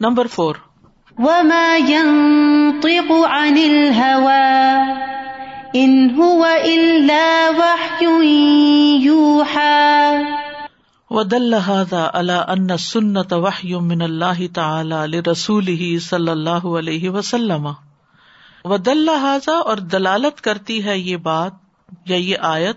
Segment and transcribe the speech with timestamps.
[0.00, 0.54] Number four.
[1.18, 4.74] وما ينطق عن الهوى
[5.74, 8.24] ان هو الا وحي
[9.04, 10.16] يوحى۔
[11.10, 17.68] ودل هذا على ان السنة وحي من الله تعالى لرسوله صلی اللہ علیہ وسلم۔
[18.64, 21.52] ودل هذا اور دلالت کرتی ہے یہ بات
[22.06, 22.76] یا یہ آیت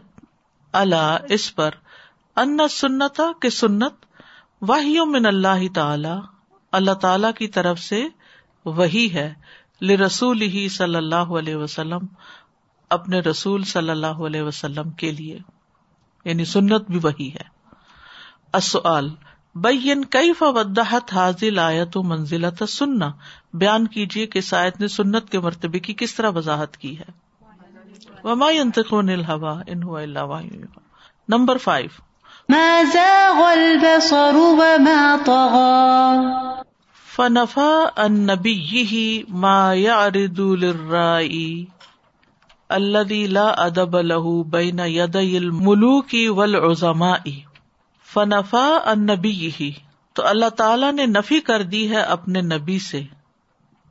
[0.74, 1.70] اللہ اس پر
[2.36, 3.94] ان سنتا کہ سنت
[4.62, 6.39] وحی من اللہ تعالی
[6.72, 8.08] اللہ تعالی کی طرف سے
[8.66, 9.34] وہی ہے۔
[9.82, 12.00] رسول ہی صلی اللہ علیہ وسلم،
[12.90, 15.40] اپنے رسول صلی اللہ علیہ وسلم کے لیے۔
[16.26, 17.60] یعنی سنت بھی وہی ہے۔
[19.56, 20.80] بین کئی فوت
[21.14, 23.12] حاضل آیت و منزلت سننا
[23.54, 27.12] بیان کیجیے کہ سائد نے سنت کے مرتبے کی کس طرح وضاحت کی ہے۔
[28.24, 29.82] وما انتقون الحوا ان
[31.28, 32.02] نمبر فائیو۔
[37.20, 41.66] فنفا ان نبی ما یعرض للرائی
[42.70, 47.30] الذي لا ادب له بین یدی الملوک والعظماء.
[48.14, 49.72] فنفا ان نبی
[50.14, 53.02] تو اللہ تعالی نے نفی کر دی ہے اپنے نبی سے.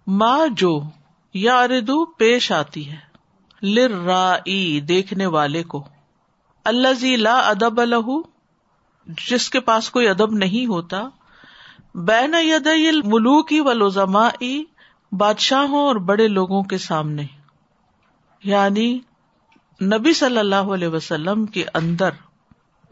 [0.07, 0.81] ماں جو
[1.35, 2.99] یا اردو پیش آتی ہے.
[3.63, 4.01] لر
[4.81, 5.85] دیکھنے والے کو.
[6.65, 8.21] اللہ لا ادب لہو
[9.29, 11.09] جس کے پاس کوئی ادب نہیں ہوتا.
[12.07, 12.69] بین ید
[13.05, 14.29] ملوکی و لوزما
[15.13, 17.27] بادشاہوں اور بڑے لوگوں کے سامنے۔
[18.45, 19.01] یعنی
[19.83, 22.11] نبی صلی اللہ علیہ وسلم کے اندر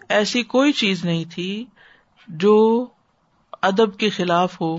[0.09, 1.65] ایسی کوئی چیز نہیں تھی
[2.29, 2.87] جو
[3.63, 4.77] ادب کے خلاف ہو،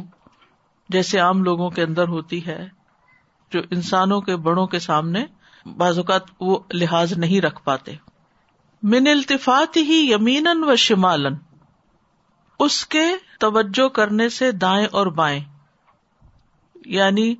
[0.90, 2.68] جیسے عام لوگوں کے اندر ہوتی ہے،
[3.52, 5.26] جو انسانوں کے بڑوں کے سامنے
[5.78, 7.96] بعض اوقات وہ لحاظ نہیں رکھ پاتے۔
[8.84, 11.34] من التفات ہی یمین و شمالن
[12.60, 13.06] اس کے
[13.40, 15.40] توجہ کرنے سے دائیں اور بائیں۔
[16.86, 17.36] یعنی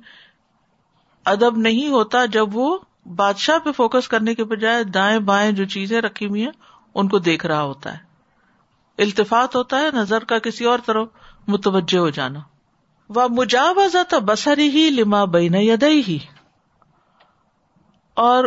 [1.24, 2.78] ادب نہیں ہوتا جب وہ
[3.16, 6.52] بادشاہ پہ فوکس کرنے کے بجائے دائیں بائیں جو چیزیں رکھی ہوئی ہیں،
[6.94, 8.08] ان کو دیکھ رہا ہوتا ہے۔
[8.98, 11.08] التفات ہوتا ہے نظر کا کسی اور طرف،
[11.48, 12.40] متوجہ ہو جانا۔
[13.08, 16.18] وہ مجاوزت بسری ہی لما بین یدئی ہی
[18.14, 18.44] اور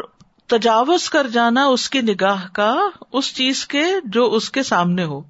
[0.48, 2.76] تجاوز کر جانا اس کی نگاہ کا،
[3.12, 5.22] اس چیز کے جو اس کے سامنے ہو۔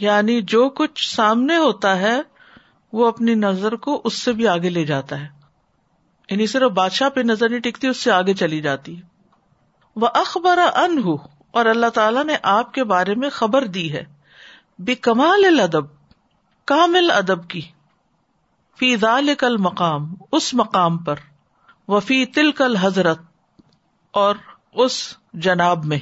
[0.00, 2.20] یعنی جو کچھ سامنے ہوتا ہے،
[2.92, 5.28] وہ اپنی نظر کو اس سے بھی آگے لے جاتا ہے۔
[6.30, 9.00] یعنی صرف بادشاہ پہ نظر نہیں ٹکتی، اس سے آگے چلی جاتی
[9.96, 11.02] وہ اخبار ان
[11.50, 14.04] اور اللہ تعالی نے آپ کے بارے میں خبر دی ہے۔
[14.78, 15.84] بے کمال ادب
[16.64, 17.60] کامل ادب کی۔
[18.78, 18.96] فی
[19.38, 21.14] کل مقام اس مقام پر۔
[21.88, 23.18] وفی تل کل حضرت
[24.10, 24.34] اور
[24.72, 25.98] اس جناب میں۔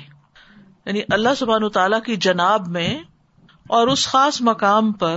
[0.85, 3.03] یعنی اللہ سبحان تعالی کی جناب میں
[3.69, 5.17] اور اس خاص مقام پر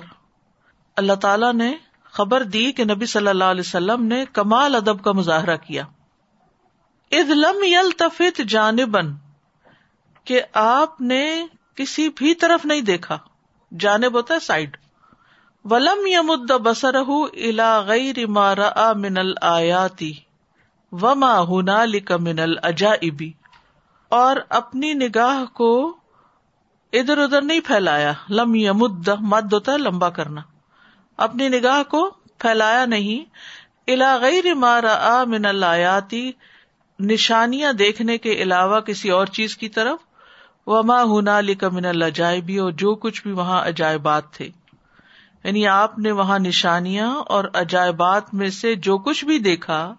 [0.98, 5.12] اللہ تعالی نے خبر دی کہ نبی صلی اللہ علیہ وسلم نے کمال ادب کا
[5.12, 5.84] مظاہرہ کیا۔
[7.12, 9.14] ادلم یل تفت جانبن
[10.24, 13.18] کہ آپ نے کسی بھی طرف نہیں دیکھا۔
[13.80, 14.78] جانب ہوتا ہے سائڈ۔
[15.66, 20.14] ولم یمد بسر الا غیر مارا من الآیاتی
[20.92, 23.32] وما ہونا من الجائبی
[24.10, 25.97] اور اپنی نگاہ کو
[26.94, 30.42] ادھر ادھر نہیں پھیلایا۔ لم یمد، مد ہوتا ہے، لمبا کرنا۔
[31.18, 33.38] اپنی نگاہ کو پھیلایا نہیں۔
[33.92, 36.32] الا غیر مارا من الآیاتی
[37.00, 39.98] نشانیاں دیکھنے کے علاوہ کسی اور چیز کی طرف۔
[40.68, 41.40] وما ہونا
[41.72, 44.50] من الجائبی اور جو کچھ بھی وہاں عجائبات تھے۔
[45.44, 49.94] یعنی آپ نے وہاں نشانیاں اور عجائبات میں سے جو کچھ بھی دیکھا،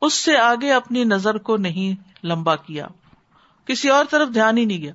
[0.00, 2.86] اس سے آگے اپنی نظر کو نہیں لمبا کیا۔
[3.66, 4.92] کسی اور طرف دھیان ہی نہیں گیا۔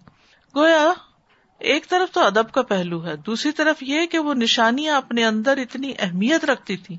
[0.55, 0.93] گویا
[1.63, 5.57] ایک طرف تو ادب کا پہلو ہے، دوسری طرف یہ کہ وہ نشانیاں اپنے اندر
[5.57, 6.97] اتنی اہمیت رکھتی تھی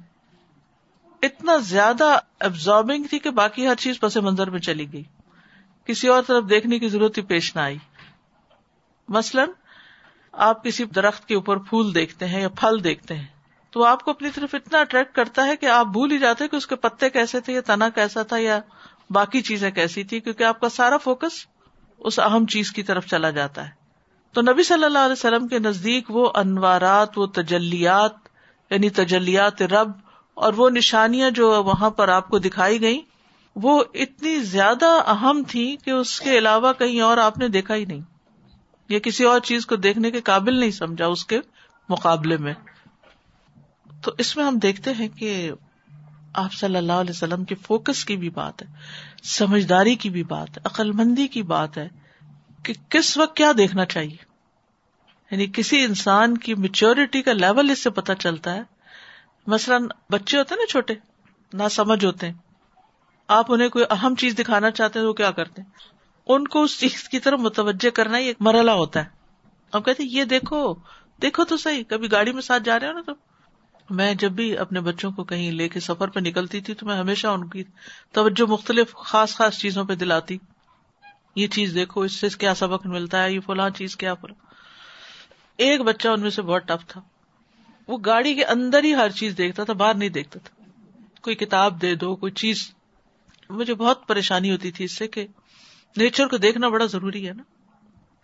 [1.23, 5.03] اتنا زیادہ ابزاربنگ تھی کہ باقی ہر چیز پس منظر میں چلی گئی۔
[5.85, 7.79] کسی اور طرف دیکھنے کی ضرورت ہی پیش نہ آئی۔
[9.09, 9.49] مثلاً،
[10.33, 13.27] آپ کسی درخت کے اوپر پھول دیکھتے ہیں یا پھل دیکھتے ہیں،
[13.71, 16.57] تو آپ کو اپنی طرف اتنا اٹریکٹ کرتا ہے کہ آپ بھول ہی جاتے کہ
[16.57, 18.61] اس کے پتے کیسے تھے یا تنا کیسا تھا یا
[19.11, 21.47] باقی چیزیں کیسی تھی کیونکہ آپ کا سارا فوکس
[21.99, 23.84] اس اہم چیز کی طرف چلا جاتا ہے۔
[24.35, 28.13] تو نبی صلی اللہ علیہ وسلم کے نزدیک وہ انوارات، وہ تجلیات
[28.71, 29.91] یعنی تجلیات رب
[30.35, 33.01] اور وہ نشانیاں جو وہاں پر آپ کو دکھائی گئی
[33.57, 37.85] وہ اتنی زیادہ اہم تھی کہ اس کے علاوہ کہیں اور آپ نے دیکھا ہی
[37.85, 38.01] نہیں۔
[38.89, 41.41] یا کسی اور چیز کو دیکھنے کے قابل نہیں سمجھا اس کے
[41.89, 42.55] مقابلے میں۔
[44.03, 45.53] تو اس میں ہم دیکھتے ہیں کہ
[46.35, 48.67] آپ صلی اللہ علیہ وسلم کے فوکس کی بھی بات ہے،
[49.23, 51.89] سمجھداری کی بھی بات ہے عقل مندی کی بات ہے۔
[52.65, 54.17] کہ کس وقت کیا دیکھنا چاہیے؟
[55.31, 58.63] یعنی کسی انسان کی میچورٹی کا لیول اس سے پتا چلتا ہے۔
[59.47, 60.95] مثلاً بچے ہوتے ہیں نا چھوٹے
[61.53, 62.35] نہ سمجھ ہوتے ہیں۔
[63.29, 65.69] آپ انہیں کوئی اہم چیز دکھانا چاہتے ہیں تو کیا کرتے ہیں؟
[66.27, 69.09] ان کو اس چیز کی طرف متوجہ کرنا ہی ایک مرحلہ ہوتا ہے۔
[69.73, 70.75] اب کہتے یہ دیکھو
[71.23, 73.13] دیکھو تو صحیح، کبھی گاڑی میں ساتھ جا رہے ہو نا تو
[73.91, 76.97] میں جب بھی اپنے بچوں کو کہیں لے کے سفر پہ نکلتی تھی تو میں
[76.97, 77.65] ہمیشہ ان کی
[78.13, 80.39] توجہ مختلف خاص خاص چیزوں پہ دلاتی۔
[81.35, 84.47] یہ چیز دیکھو، اس سے کیا سبق ملتا ہے، یہ فلاں چیز کیا فلاں
[85.57, 87.01] ایک بچہ ان میں سے بہت ٹف تھا۔
[87.89, 90.65] وہ گاڑی کے اندر ہی ہر چیز دیکھتا تھا، باہر نہیں دیکھتا تھا۔
[91.23, 92.75] کوئی کتاب دے دو، کوئی چیز۔
[93.51, 95.27] مجھے بہت پریشانی ہوتی تھی اس سے کہ
[95.97, 97.43] نیچر کو دیکھنا بڑا ضروری ہے نا۔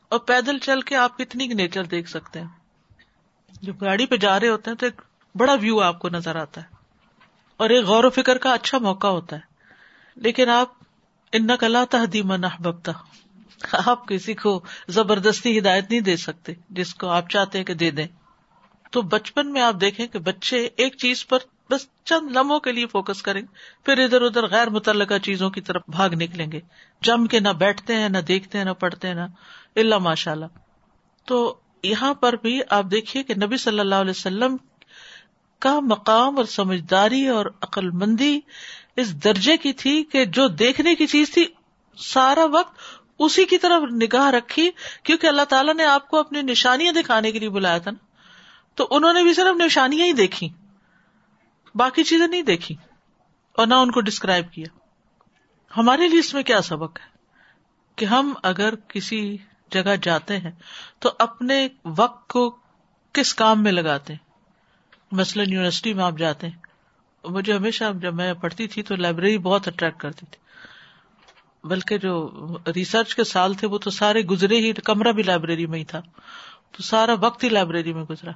[0.08, 2.46] اور پیدل چل کے آپ کتنی نیچر دیکھ سکتے ہیں؟
[3.62, 5.02] جب گاڑی پہ جا رہے ہوتے ہیں تو ایک
[5.34, 6.66] بڑا ویو آپ کو نظر آتا ہے۔
[7.56, 9.40] اور ایک غور و فکر کا اچھا موقع ہوتا ہے۔
[10.16, 10.68] لیکن آپ
[11.32, 12.92] ان کلا تحدیم ببتا
[13.72, 17.90] آپ کسی کو زبردستی ہدایت نہیں دے سکتے، جس کو آپ چاہتے ہیں کہ دے
[17.90, 18.06] دیں۔
[18.90, 21.38] تو بچپن میں آپ دیکھیں کہ بچے ایک چیز پر
[21.70, 23.42] بس چند لمحوں کے لیے فوکس کریں،
[23.84, 26.60] پھر ادھر ادھر غیر متعلقہ چیزوں کی طرف بھاگ نکلیں گے۔
[27.02, 29.26] جم کے نہ بیٹھتے ہیں، نہ دیکھتے ہیں، نہ پڑھتے ہیں، نہ۔
[29.76, 30.46] اللہ ماشاء اللہ
[31.24, 34.56] تو یہاں پر بھی آپ دیکھیے کہ نبی صلی اللہ علیہ وسلم
[35.58, 38.40] کا مقام اور سمجھداری اور عقل مندی
[38.96, 41.46] اس درجے کی تھی کہ جو دیکھنے کی چیز تھی،
[41.96, 42.78] سارا وقت
[43.18, 44.70] اسی کی طرف نگاہ رکھی،
[45.02, 48.04] کیونکہ اللہ تعالیٰ نے آپ کو اپنی نشانیاں دکھانے کے لیے بلایا تھا نا۔
[48.74, 50.48] تو انہوں نے بھی صرف نشانیاں ہی دیکھی،
[51.74, 52.76] باقی چیزیں نہیں دیکھی،
[53.52, 54.66] اور نہ ان کو ڈسکرائب کیا۔
[55.76, 57.06] ہمارے لیے اس میں کیا سبق ہے؟
[57.96, 59.36] کہ ہم اگر کسی
[59.70, 60.50] جگہ جاتے ہیں
[60.98, 62.58] تو اپنے وقت کو
[63.12, 64.30] کس کام میں لگاتے ہیں؟
[65.12, 66.59] مثلاً یونیورسٹی میں آپ جاتے ہیں
[67.24, 70.50] مجھے ہمیشہ جب میں پڑھتی تھی تو لائبریری بہت اٹریکٹ کرتی تھی۔
[71.68, 72.30] بلکہ جو
[72.76, 76.00] ریسرچ کے سال تھے وہ تو سارے گزرے ہی، کمرہ بھی لائبریری میں ہی تھا۔
[76.72, 78.30] تو سارا وقت ہی لائبریری میں گزرا۔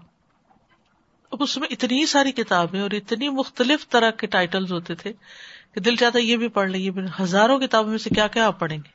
[1.31, 5.13] اب اس میں اتنی ساری کتابیں اور اتنی مختلف طرح کے ٹائٹل ہوتے تھے
[5.75, 8.47] کہ دل چاہتا یہ بھی پڑھ لیں، یہ بھی ہزاروں کتابوں میں سے کیا کیا
[8.47, 8.94] آپ پڑھیں گے؟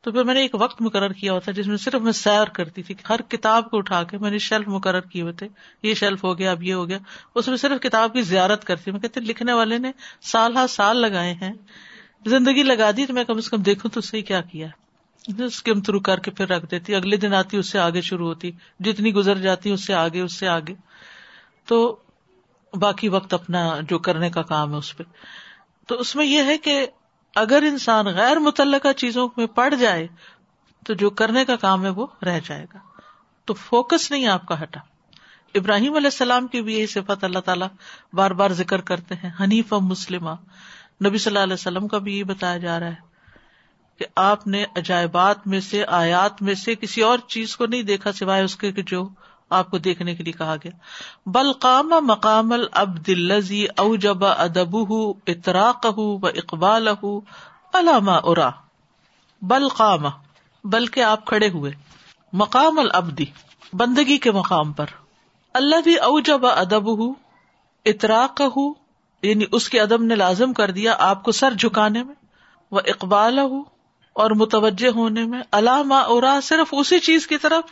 [0.00, 2.82] تو پھر میں نے ایک وقت مقرر کیا ہوتا جس میں صرف میں سیر کرتی
[2.82, 5.48] تھی ہر کتاب کو اٹھا کے میں نے شیلف مقرر کیے ہوئے تھے،
[5.82, 6.98] یہ شیلف ہو گیا، اب یہ ہو گیا۔
[7.34, 10.96] اس میں صرف کتاب کی زیارت کرتی میں کہتے لکھنے والے نے سال ہر سال
[10.96, 11.52] لگائے ہیں،
[12.26, 14.66] زندگی لگا دی تو میں کم از کم دیکھوں تو صحیح کیا کیا۔
[15.38, 18.50] اسکم تھرو کر کے پھر رکھ دیتی۔ اگلے دن آتی، اس سے آگے شروع ہوتی۔
[18.80, 20.74] جتنی گزر جاتی، اس سے آگے، اس سے آگے۔
[21.66, 21.96] تو
[22.74, 25.02] باقی وقت اپنا جو کرنے کا کام ہے اس پہ۔
[25.86, 26.86] تو اس میں یہ ہے کہ
[27.34, 30.06] اگر انسان غیر متعلقہ چیزوں میں پڑ جائے
[30.86, 32.78] تو جو کرنے کا کام ہے وہ رہ جائے گا۔
[33.44, 34.80] تو فوکس نہیں آپ کا ہٹا۔
[35.54, 37.68] ابراہیم علیہ السلام کی بھی یہی صفت اللہ تعالیٰ
[38.12, 40.28] بار بار ذکر کرتے ہیں حنیف مسلم
[41.06, 43.10] نبی صلی اللہ علیہ وسلم کا بھی یہ بتایا جا رہا ہے
[43.98, 48.12] کہ آپ نے عجائبات میں سے، آیات میں سے کسی اور چیز کو نہیں دیکھا
[48.12, 49.08] سوائے اس کے جو
[49.50, 50.70] آپ کو دیکھنے کے لیے کہا گیا۔
[51.26, 54.76] بل قام مقام العبد الزی او جب ادب
[55.26, 56.88] اطراق و اقبال
[57.74, 58.50] علامہ ارا۔
[59.42, 60.02] بل قام،
[60.64, 61.72] بلکہ آپ کھڑے ہوئے۔
[62.32, 63.24] مقام العبدی
[63.72, 64.86] بندگی کے مقام پر۔
[65.54, 67.00] اللہ بھی او جب ادب
[67.84, 68.42] اطراق
[69.22, 72.14] یعنی اس کے ادب نے لازم کر دیا آپ کو سر جھکانے میں۔
[72.70, 73.38] وہ اقبال
[74.12, 77.70] اور متوجہ ہونے میں۔ علامہ ارا، صرف اسی چیز کی طرف۔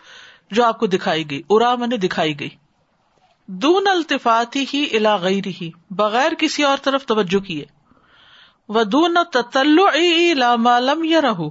[0.50, 2.48] جو آپ کو دکھائی گئی، ارا میں نے دکھائی گئی۔
[3.46, 7.64] دون التفاتی ہی الا غیر ہی بغیر کسی اور طرف توجہ کیے۔
[8.68, 9.16] وہ دون
[10.58, 11.48] مالم یا رہو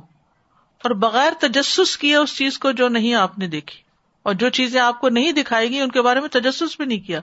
[0.84, 3.82] اور بغیر تجسس کیے اس چیز کو جو نہیں آپ نے دیکھی۔
[4.24, 7.00] اور جو چیزیں آپ کو نہیں دکھائی گئی ان کے بارے میں تجسس بھی نہیں
[7.00, 7.20] کیا۔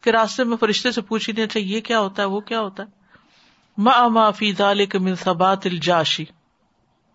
[0.00, 2.82] کہ راستے میں فرشتے سے پوچھی نہیں اچھا یہ کیا ہوتا ہے، وہ کیا ہوتا
[2.82, 2.88] ہے؟
[3.78, 6.24] ما ما فی ذالک من ثبات الجاشی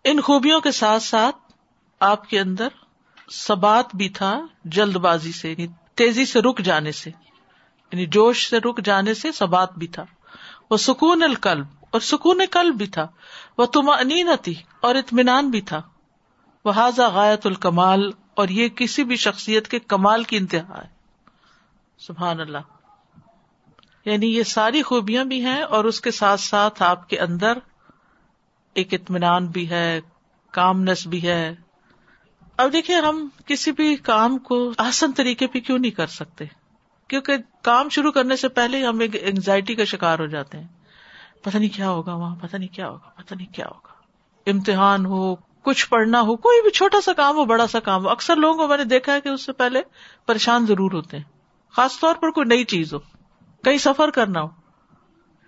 [0.04, 1.36] ان خوبیوں کے ساتھ ساتھ
[2.00, 2.68] آپ کے اندر
[3.30, 7.10] سبات بھی تھا جلد بازی سے یعنی تیزی سے رک جانے سے
[7.92, 10.04] یعنی جوش سے رک جانے سے سبات بھی تھا۔
[10.70, 13.08] وہ سکون القلب، اور سکون قلب بھی تھا۔
[13.58, 13.90] وہ تم
[14.42, 15.82] تھی اور اطمینان بھی تھا۔
[16.64, 20.88] وہ حاضہ غایت الکمال، اور یہ کسی بھی شخصیت کے کمال کی انتہا ہے۔
[21.98, 22.58] سبحان اللہ۔
[24.04, 27.52] یعنی یہ ساری خوبیاں بھی ہیں، اور اس کے ساتھ ساتھ آپ کے اندر
[28.74, 30.00] ایک اطمینان بھی ہے،
[30.50, 31.54] کامنس بھی ہے۔
[32.62, 36.44] اب دیکھیے ہم کسی بھی کام کو آسن طریقے پہ کیوں نہیں کر سکتے؟
[37.08, 40.66] کیونکہ کام شروع کرنے سے پہلے ہم ایک اینگزائٹی کا شکار ہو جاتے ہیں۔
[41.42, 43.92] پتا نہیں کیا ہوگا وہاں پتا نہیں کیا ہوگا پتا نہیں کیا ہوگا۔
[44.46, 48.08] امتحان ہو، کچھ پڑھنا ہو، کوئی بھی چھوٹا سا کام ہو، بڑا سا کام ہو،
[48.08, 49.82] اکثر لوگوں کو میں نے دیکھا ہے کہ اس سے پہلے
[50.26, 51.24] پریشان ضرور ہوتے ہیں۔
[51.76, 52.98] خاص طور پر کوئی نئی چیز ہو،
[53.64, 54.48] کہیں سفر کرنا ہو۔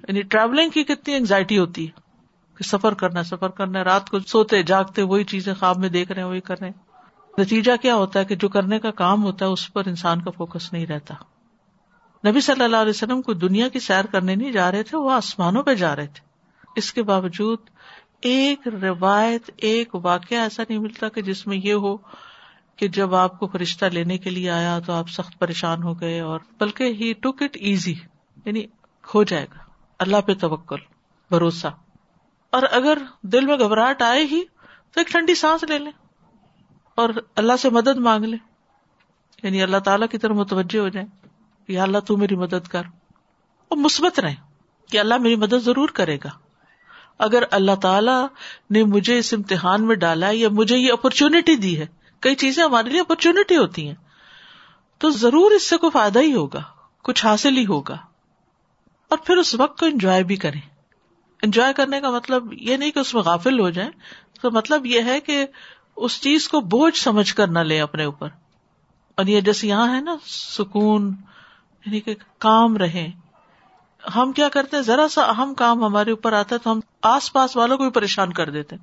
[0.09, 2.01] یعنی ٹریولنگ کی کتنی اینگزائٹی ہوتی ہے
[2.57, 6.23] کہ سفر کرنا سفر کرنا رات کو سوتے، جاگتے، وہی چیزیں خواب میں دیکھ رہے
[6.23, 6.84] ہیں، وہی کر رہے ہیں۔
[7.39, 10.31] نتیجہ کیا ہوتا ہے کہ جو کرنے کا کام ہوتا ہے اس پر انسان کا
[10.31, 11.15] فوکس نہیں رہتا۔
[12.29, 15.11] نبی صلی اللہ علیہ وسلم کو دنیا کی سیر کرنے نہیں جا رہے تھے، وہ
[15.11, 16.21] آسمانوں پہ جا رہے تھے۔
[16.77, 17.59] اس کے باوجود
[18.21, 21.97] ایک روایت، ایک واقعہ ایسا نہیں ملتا کہ جس میں یہ ہو
[22.77, 26.21] کہ جب آپ کو فرشتہ لینے کے لیے آیا تو آپ سخت پریشان ہو گئے
[26.21, 27.95] اور بلکہ ہی ٹوک اٹ ایزی
[28.45, 28.65] یعنی
[29.15, 29.59] ہو جائے گا۔
[29.99, 30.79] اللہ پہ توکل،
[31.31, 31.67] بھروسہ۔
[32.51, 34.45] اور اگر دل میں گھبراہٹ آئے ہی
[34.93, 36.04] تو ایک ٹھنڈی سانس لے لیں۔
[36.95, 38.39] اور اللہ سے مدد مانگ لیں
[39.43, 41.09] یعنی اللہ تعالیٰ کی طرف متوجہ ہو جائیں
[41.69, 42.83] یا اللہ تو میری مدد کر۔
[43.69, 44.35] اور مثبت رہے
[44.91, 46.31] کہ اللہ میری مدد ضرور کرے گا۔
[47.19, 48.27] اگر اللہ تعالیٰ
[48.71, 51.87] نے مجھے اس امتحان میں ڈالا یا مجھے یہ اپرچونٹی دی ہے،
[52.21, 53.95] کئی چیزیں ہمارے لیے اپرچونٹی ہوتی ہیں،
[54.99, 56.63] تو ضرور اس سے کوئی فائدہ ہی ہوگا،
[57.03, 57.97] کچھ حاصل ہی ہوگا۔
[59.09, 60.61] اور پھر اس وقت کو انجوائے بھی کریں۔
[61.43, 63.91] انجوائے کرنے کا مطلب یہ نہیں کہ اس میں غافل ہو جائیں
[64.41, 65.47] تو مطلب یہ ہے کہ
[65.97, 68.29] اس چیز کو بوجھ سمجھ کر نہ لیں اپنے اوپر۔
[69.17, 71.15] اور یہ جیسے یہاں ہے نا، سکون
[71.87, 73.09] یعنی کہ کام رہے۔
[74.17, 77.33] ہم کیا کرتے ہیں؟ ذرا سا اہم کام ہمارے اوپر آتا ہے تو ہم آس
[77.33, 78.77] پاس والوں کو بھی پریشان کر دیتے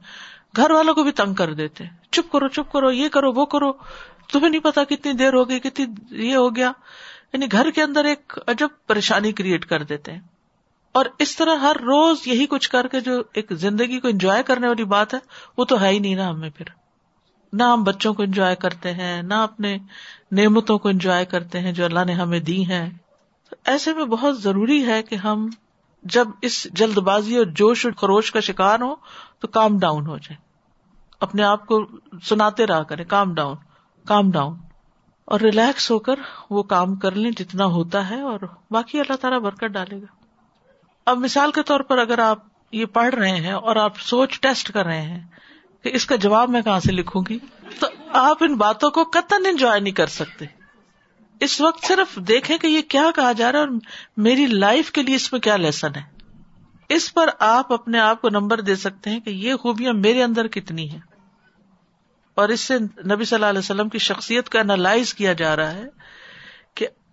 [0.55, 3.71] گھر والوں کو بھی تنگ کر دیتے چپ کرو چپ کرو، یہ کرو، وہ کرو۔
[4.31, 6.71] تمہیں نہیں پتا کتنی دیر ہو گئی، کتنی یہ ہو گیا۔
[7.33, 10.19] یعنی گھر کے اندر ایک عجب پریشانی کریٹ کر دیتے ہیں۔
[10.91, 14.67] اور اس طرح ہر روز یہی کچھ کر کے جو ایک زندگی کو انجوائے کرنے
[14.67, 15.19] والی بات ہے،
[15.57, 16.80] وہ تو ہے ہی نہیں نا ہمیں پھر۔
[17.53, 19.77] نہ ہم بچوں کو انجوائے کرتے ہیں، نہ اپنے
[20.31, 22.89] نعمتوں کو انجوائے کرتے ہیں جو اللہ نے ہمیں دی ہیں۔
[23.65, 25.49] ایسے میں بہت ضروری ہے کہ ہم
[26.03, 28.95] جب اس جلد بازی اور جوش اور خروش کا شکار ہو
[29.39, 30.35] تو کام ڈاؤن ہو جائے
[31.19, 31.85] اپنے آپ کو
[32.23, 33.55] سناتے رہا کرے کام ڈاؤن
[34.07, 34.57] کام ڈاؤن
[35.25, 38.39] اور ریلیکس ہو کر وہ کام کر لیں جتنا ہوتا ہے اور
[38.71, 40.13] باقی اللہ تعالیٰ برکت ڈالے گا۔
[41.05, 42.37] اب مثال کے طور پر اگر آپ
[42.71, 45.27] یہ پڑھ رہے ہیں اور آپ سوچ ٹیسٹ کر رہے ہیں
[45.83, 47.39] کہ اس کا جواب میں کہاں سے لکھوں گی؟
[47.79, 50.45] تو آپ ان باتوں کو قطن انجوائے نہیں کر سکتے۔
[51.39, 53.79] اس وقت صرف دیکھیں کہ یہ کیا کہا جا رہا ہے اور
[54.17, 56.01] میری لائف کے لیے اس میں کیا لیسن ہے۔
[56.89, 60.47] اس پر آپ اپنے آپ کو نمبر دے سکتے ہیں کہ یہ خوبیاں میرے اندر
[60.47, 60.99] کتنی ہیں۔
[62.35, 65.73] اور اس سے نبی صلی اللہ علیہ وسلم کی شخصیت کا انالائز کیا جا رہا
[65.73, 65.85] ہے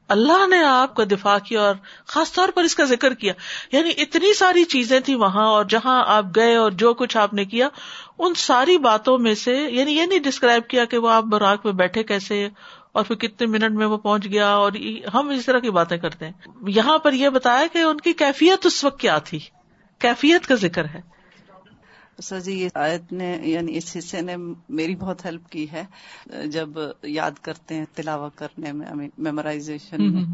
[0.08, 1.74] اللہ نے آپ کا دفاع کیا اور
[2.06, 3.32] خاص طور پر اس کا ذکر کیا۔
[3.72, 7.44] یعنی اتنی ساری چیزیں تھی وہاں اور جہاں آپ گئے اور جو کچھ آپ نے
[7.44, 7.68] کیا،
[8.18, 11.72] ان ساری باتوں میں سے یعنی یہ نہیں ڈسکرائب کیا کہ وہ آپ براک میں
[11.72, 12.48] بیٹھے کیسے
[12.92, 14.72] اور پھر کتنے منٹ میں وہ پہنچ گیا اور
[15.14, 16.32] ہم اس طرح کی باتیں کرتے ہیں۔
[16.66, 19.38] یہاں پر یہ بتایا کہ ان کی کیفیت اس وقت کیا تھی۔
[19.98, 21.17] کیفیت کا ذکر ہے۔
[22.22, 24.36] سر جی یہ آیت نے یعنی اس حصے نے
[24.68, 25.84] میری بہت ہیلپ کی ہے۔
[26.46, 26.68] جب
[27.02, 30.24] یاد کرتے ہیں تلاوہ کرنے میں میمورائزیشن میں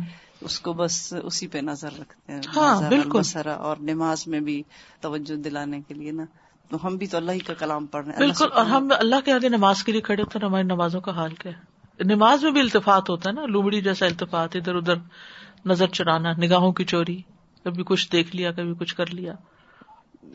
[0.41, 4.63] اس کو بس اسی پہ نظر رکھتے ہیں۔ ہاں بالکل۔ اور نماز میں بھی
[5.01, 6.25] توجہ دلانے کے لیے نا۔
[6.71, 9.17] تو ہم بھی تو اللہ ہی کا کلام پڑھ رہے ہیں۔ بالکل اور ہم اللہ
[9.25, 11.75] کے آگے نماز کے لیے کھڑے ہوتے ہیں ہماری نمازوں کا حال کیا ہے۔
[12.05, 14.95] نماز میں بھی التفات ہوتا ہے نا لومڑی جیسا التفات ادھر ادھر
[15.65, 17.23] نظر چرانا نگاہوں کی چوری
[17.63, 19.35] کبھی کچھ دیکھ لیا کبھی کچھ کر لیا۔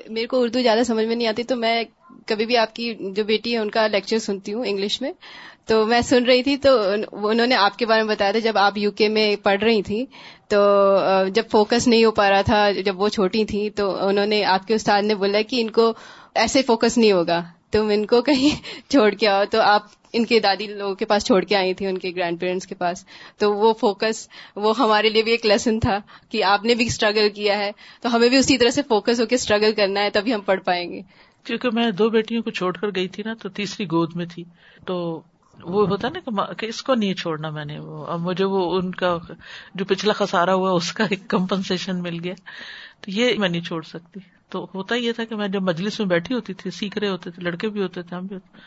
[0.10, 1.84] میرے کو اردو زیادہ سمجھ میں نہیں آتی، تو میں
[2.28, 5.12] کبھی بھی آپ کی جو بیٹی ہے، ان کا لیکچر سنتی ہوں انگلش میں۔
[5.66, 6.70] تو میں سن رہی تھی، تو
[7.12, 9.82] انہوں نے آپ کے بارے میں بتایا تھا، جب آپ یو کے میں پڑھ رہی
[9.82, 10.06] تھی
[10.48, 10.58] تو
[11.34, 14.68] جب فوکس نہیں ہو پا رہا تھا، جب وہ چھوٹی تھیں، تو انہوں نے آپ
[14.68, 15.94] کے استاد نے بولا کہ ان کو
[16.36, 19.82] ایسے فوکس نہیں ہوگا۔ تم ان کو کہیں چھوڑ کے آؤ۔ تو آپ
[20.14, 22.76] ان کے دادی لوگوں کے پاس چھوڑ کے آئی تھی، ان کے گرینڈ پیرنٹس کے
[22.76, 23.06] پاس۔
[23.38, 26.00] تو وہ فوکس وہ ہمارے لیے بھی ایک لیسن تھا
[26.30, 27.72] کہ آپ نے بھی اسٹرگل کیا ہے۔
[28.02, 30.62] تو ہمیں بھی اسی طرح سے فوکس ہو کے اسٹرگل کرنا ہے، تبھی ہم پڑھ
[30.62, 31.02] پائیں گے۔
[31.44, 34.44] کیونکہ میں دو بیٹیوں کو چھوڑ کر گئی تھی نا، تو تیسری گود میں تھی۔
[34.86, 35.22] تو
[35.64, 38.92] وہ ہوتا نا کہ اس کو نہیں چھوڑنا میں نے وہ۔ اب مجھے وہ ان
[38.92, 39.18] کا
[39.76, 42.34] جو پچھلا خسارا ہوا، اس کا ایک کمپنسیشن مل گیا۔
[43.02, 46.08] تو یہ میں نہیں چھوڑ سکتی۔ تو ہوتا یہ تھا کہ میں جب مجلس میں
[46.08, 48.58] بیٹھی ہوتی تھی، سیکھ رہے ہوتے تھے، لڑکے بھی ہوتے تھے، ہم بھی ہوتے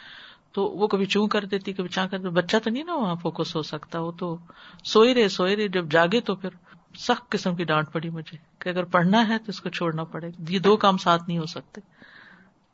[0.52, 3.56] تو وہ کبھی چون کر دیتی، کبھی چاہ کر بچہ تو نہیں نا وہاں فوکس
[3.56, 4.36] ہو سکتا، وہ تو
[4.84, 6.48] سوئی رہے سوئی رہے۔ جب جاگے تو پھر
[6.98, 10.28] سخت قسم کی ڈانٹ پڑی مجھے کہ اگر پڑھنا ہے تو اس کو چھوڑنا پڑے
[10.28, 11.80] گا۔ یہ دو کام ساتھ نہیں ہو سکتے۔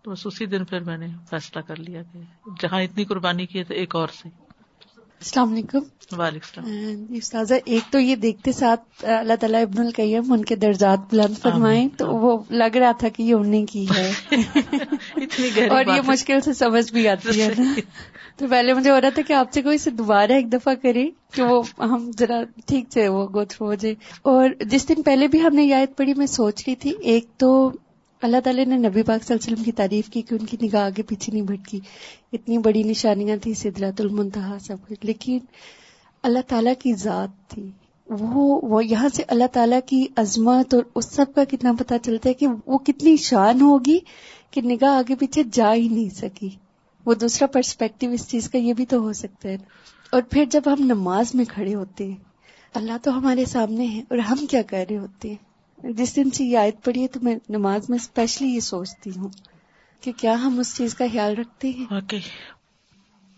[0.02, 2.20] تو بس اسی دن پھر میں نے فیصلہ کر لیا کہ
[2.60, 4.47] جہاں اتنی قربانی کی ہے تو ایک اور سے
[5.20, 5.78] السلام علیکم۔
[6.18, 11.14] وعلیکم السلام۔ استاذہ ایک تو یہ دیکھتے ساتھ اللہ تعالیٰ ابن القیم ان کے درجات
[11.14, 14.12] بلند فرمائے تو وہ لگ رہا تھا کہ یہ انہیں کی ہے۔
[15.70, 17.80] اور یہ مشکل سے سمجھ بھی آتی ہے نا۔
[18.36, 21.10] تو پہلے مجھے ہو رہا تھا کہ آپ سے کوئی سے دوبارہ ایک دفعہ کرے
[21.32, 25.28] کہ وہ ہم ذرا ٹھیک سے وہ گو تھرو ہو جائے۔ اور جس دن پہلے
[25.28, 27.72] بھی ہم نے یاد پڑھی میں سوچ رہی تھی ایک تو
[28.22, 30.56] اللہ تعالیٰ نے نبی پاک صلی اللہ علیہ وسلم کی تعریف کی کہ ان کی
[30.62, 31.80] نگاہ آگے پیچھے نہیں بھٹکی۔
[32.32, 35.38] اتنی بڑی نشانیاں تھی سدرت المنتہا سب کچھ۔ لیکن
[36.22, 37.70] اللہ تعالیٰ کی ذات تھی۔
[38.06, 42.28] وہ وہ یہاں سے اللہ تعالیٰ کی عظمت اور اس سب کا کتنا پتا چلتا
[42.28, 43.98] ہے کہ وہ کتنی شان ہوگی
[44.50, 46.48] کہ نگاہ آگے پیچھے جا ہی نہیں سکی۔
[47.06, 49.56] وہ دوسرا پرسپیکٹو اس چیز کا یہ بھی تو ہو سکتا ہے۔
[50.12, 52.16] اور پھر جب ہم نماز میں کھڑے ہوتے ہیں،
[52.74, 55.47] اللہ تو ہمارے سامنے ہے اور ہم کیا کہہ رہے ہوتے ہیں؟
[55.82, 59.28] جس دن سے یہ آیت پڑھی ہے تو میں نماز میں اسپیشلی یہ سوچتی ہوں
[60.00, 62.18] کہ کیا ہم اس چیز کا خیال رکھتے ہیں؟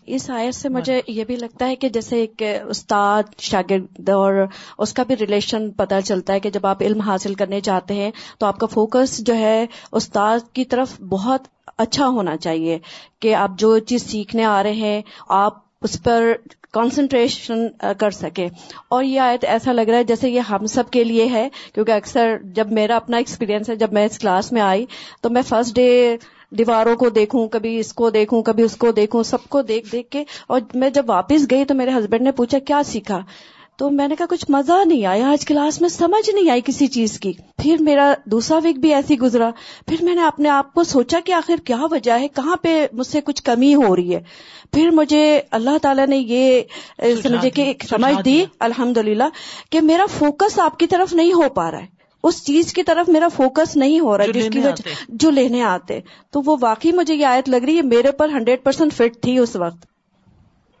[0.07, 4.33] اس آیت سے مجھے یہ بھی لگتا ہے کہ جیسے ایک استاد شاگرد اور
[4.77, 8.11] اس کا بھی ریلیشن پتہ چلتا ہے کہ جب آپ علم حاصل کرنے چاہتے ہیں
[8.37, 12.79] تو آپ کا فوکس جو ہے استاد کی طرف بہت اچھا ہونا چاہیے
[13.19, 16.33] کہ آپ جو چیز سیکھنے آ رہے ہیں آپ اس پر
[16.71, 18.47] کانسنٹریشن uh, کر سکے۔
[18.89, 21.91] اور یہ آیت ایسا لگ رہا ہے جیسے یہ ہم سب کے لیے ہے، کیونکہ
[21.91, 24.85] اکثر جب میرا اپنا ایکسپیرینس ہے، جب میں اس کلاس میں آئی،
[25.21, 26.17] تو میں فرسٹ ڈے
[26.49, 30.09] دیواروں کو دیکھوں، کبھی اس کو دیکھوں، کبھی اس کو دیکھوں، سب کو دیکھ دیکھ
[30.09, 33.21] کے، اور میں جب واپس گئی تو میرے ہسبینڈ نے پوچھا، کیا سیکھا؟
[33.81, 36.87] تو میں نے کہا کچھ مزہ نہیں آیا آج کلاس میں سمجھ نہیں آئی کسی
[36.87, 39.49] چیز کی۔ پھر میرا دوسرا ویک بھی ایسی گزرا۔
[39.87, 43.07] پھر میں نے اپنے آپ کو سوچا کہ آخر کیا وجہ ہے؟ کہاں پہ مجھ
[43.07, 44.21] سے کچھ کمی ہو رہی ہے؟
[44.73, 46.61] پھر مجھے اللہ تعالیٰ نے یہ
[47.23, 48.97] سمجھے کہ سمجھ دی الحمد
[49.69, 51.85] کہ میرا فوکس آپ کی طرف نہیں ہو پا رہا ہے۔
[52.23, 55.99] اس چیز کی طرف میرا فوکس نہیں ہو رہا جس کی وجہ جو لینے آتے۔
[56.29, 59.37] تو وہ واقعی مجھے یہ آیت لگ رہی ہے میرے پر ہنڈریڈ پرسینٹ فٹ تھی
[59.37, 59.90] اس وقت۔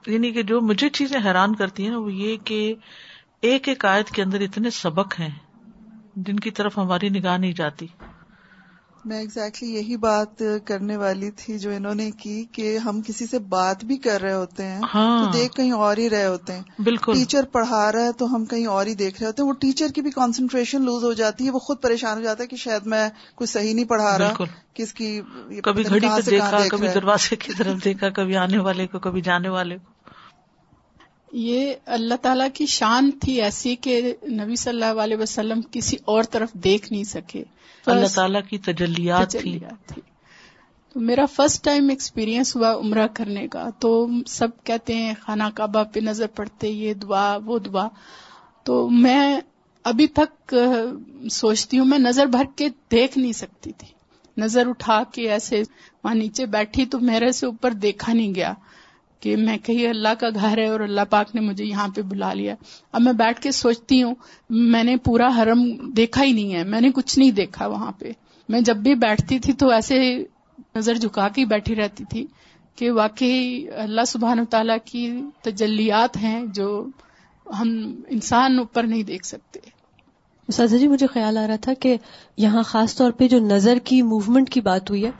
[0.07, 2.75] یعنی کہ جو مجھے چیزیں حیران کرتی ہیں وہ یہ کہ
[3.41, 5.29] ایک ایک آیت کے اندر اتنے سبق ہیں
[6.15, 7.87] جن کی طرف ہماری نگاہ نہیں جاتی۔
[9.05, 13.25] میں ایگزیکٹلی exactly یہی بات کرنے والی تھی جو انہوں نے کی کہ ہم کسی
[13.25, 16.53] سے بات بھی کر رہے ہوتے ہیں ہاں۔ تو دیکھ کہیں اور ہی رہے ہوتے
[16.53, 19.49] ہیں۔ بالکل۔ ٹیچر پڑھا رہا ہے تو ہم کہیں اور ہی دیکھ رہے ہوتے ہیں۔
[19.49, 22.47] وہ ٹیچر کی بھی کانسنٹریشن لوز ہو جاتی ہے وہ خود پریشان ہو جاتا ہے
[22.47, 24.43] کہ شاید میں کچھ صحیح نہیں پڑھا رہا
[24.73, 25.21] کس کی
[25.63, 29.49] کبھی گھڑی پہ دیکھا کبھی دروازے کی طرف دیکھا کبھی آنے والے کو کبھی جانے
[29.49, 30.10] والے کو۔
[31.31, 36.23] یہ اللہ تعالیٰ کی شان تھی ایسی کہ نبی صلی اللہ علیہ وسلم کسی اور
[36.23, 37.43] طرف دیکھ نہیں سکے۔
[37.85, 39.59] اللہ تعالیٰ کی تجلیات تھی۔
[40.93, 45.83] تو میرا فرسٹ ٹائم ایکسپیرئنس ہوا عمرہ کرنے کا۔ تو سب کہتے ہیں خانہ کعبہ
[45.83, 47.87] پہ نظر پڑتے یہ دعا وہ دعا۔
[48.63, 49.41] تو میں
[49.83, 50.55] ابھی تک
[51.31, 53.87] سوچتی ہوں میں نظر بھر کے دیکھ نہیں سکتی تھی۔
[54.37, 55.63] نظر اٹھا کے ایسے
[56.03, 58.53] وہاں نیچے بیٹھی تو میرے سے اوپر دیکھا نہیں گیا۔
[59.21, 62.33] کہ میں کہیں اللہ کا گھر ہے اور اللہ پاک نے مجھے یہاں پہ بلا
[62.33, 62.55] لیا
[62.91, 64.15] اب میں بیٹھ کے سوچتی ہوں،
[64.49, 68.11] میں نے پورا حرم دیکھا ہی نہیں ہے۔ میں نے کچھ نہیں دیکھا وہاں پہ۔
[68.49, 70.23] میں جب بھی بیٹھتی تھی تو ایسے
[70.75, 72.25] نظر جھکا کے بیٹھی رہتی تھی
[72.75, 76.85] کہ واقعی اللہ سبحان و تعالیٰ کی تجلیات ہیں جو
[77.59, 79.59] ہم انسان اوپر نہیں دیکھ سکتے۔
[80.51, 81.97] سازا جی مجھے خیال آ رہا تھا کہ
[82.37, 85.11] یہاں خاص طور پہ جو نظر کی موومنٹ کی بات ہوئی ہے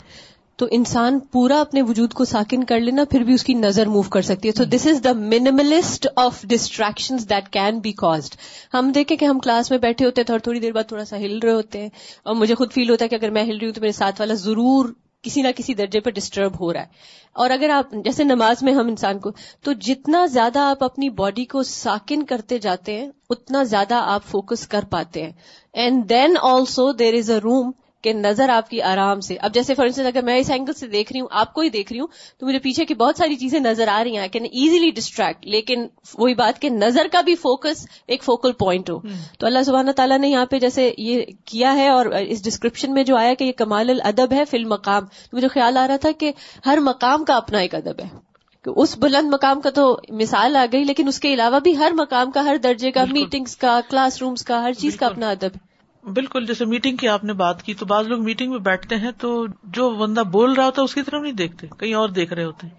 [0.62, 4.02] تو انسان پورا اپنے وجود کو ساکن کر لینا، پھر بھی اس کی نظر موو
[4.02, 8.36] کر سکتی ہے۔ So this is the minimalist of distraction that can be caused
[8.74, 11.18] ہم دیکھیں کہ ہم کلاس میں بیٹھے ہوتے ہیں اور تھوڑی دیر بعد تھوڑا سا
[11.18, 11.90] ہل رہے ہوتے ہیں
[12.24, 14.22] اور مجھے خود فیل ہوتا ہے کہ اگر میں ہل رہی ہوں تو میرے ساتھ
[14.22, 14.86] والا ضرور
[15.22, 16.86] کسی نہ کسی درجے پہ ڈسٹرب ہو رہا ہے۔
[17.34, 21.46] اور اگر آپ، جیسے نماز میں ہم انسان کو، تو جتنا زیادہ آپ اپنی باڈی
[21.46, 25.32] کو ساکن کرتے جاتے ہیں، اتنا زیادہ آپ فوکس کر پاتے ہیں۔
[25.74, 29.76] اینڈ دین آلسو دیر از اے روم کہ نظر آپ کی آرام سے اب جیسے
[29.76, 32.00] فار انسٹنس اگر میں اس اینگل سے دیکھ رہی ہوں آپ کو ہی دیکھ رہی
[32.00, 32.08] ہوں
[32.40, 35.88] تو مجھے پیچھے کی بہت ساری چیزیں نظر آ رہی ہیں کین ایزیلی ڈسٹریکٹ لیکن
[36.18, 39.00] وہی بات کہ نظر کا بھی فوکس ایک فوکل پوائنٹ ہو۔
[39.40, 43.04] تو اللہ سبحانہ تعالیٰ نے یہاں پہ جیسے یہ کیا ہے اور اس ڈسکرپشن میں
[43.04, 46.12] جو آیا کہ یہ کمال الادب ہے فی المقام تو مجھے خیال آ رہا تھا
[46.12, 46.32] کہ
[46.66, 48.32] ہر مقام کا اپنا ایک ادب ہے۔
[48.66, 51.92] کہ اس بلند مقام کا تو مثال آ گئی لیکن اس کے علاوہ بھی ہر
[51.94, 55.56] مقام کا ہر درجے کا میٹنگز کا کلاس رومز کا ہر چیز کا اپنا ادب
[55.56, 55.71] ہے۔
[56.04, 59.12] بالکل جیسے میٹنگ کی آپ نے بات کی تو بعض لوگ میٹنگ میں بیٹھتے ہیں
[59.18, 62.34] تو جو بندہ بول رہا ہوتا ہے اس کی طرف نہیں دیکھتے، کہیں اور دیکھ
[62.34, 62.76] رہے ہوتے ہیں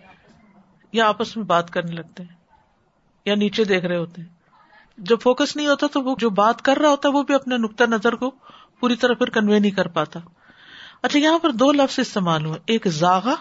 [0.92, 2.34] یا آپس میں بات کرنے لگتے ہیں
[3.26, 4.28] یا نیچے دیکھ رہے ہوتے ہیں۔
[4.98, 7.56] جب فوکس نہیں ہوتا تو وہ جو بات کر رہا ہوتا ہے وہ بھی اپنے
[7.56, 8.30] نقطۂ نظر کو
[8.80, 10.20] پوری طرح پھر کنوے نہیں کر پاتا۔
[11.02, 13.34] اچھا یہاں پر دو لفظ استعمال ہوئے، ایک زاغا